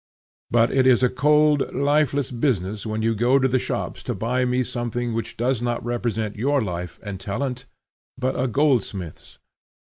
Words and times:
But 0.49 0.71
it 0.71 0.87
is 0.87 1.03
a 1.03 1.09
cold 1.13 1.75
lifeless 1.75 2.31
business 2.31 2.87
when 2.87 3.03
you 3.03 3.13
go 3.13 3.37
to 3.37 3.47
the 3.47 3.59
shops 3.59 4.01
to 4.09 4.15
buy 4.15 4.45
me 4.45 4.63
something 4.63 5.13
which 5.13 5.37
does 5.37 5.61
not 5.61 5.85
represent 5.85 6.35
your 6.35 6.59
life 6.59 6.99
and 7.03 7.19
talent, 7.19 7.67
but 8.17 8.33
a 8.33 8.47
goldsmith's. 8.47 9.37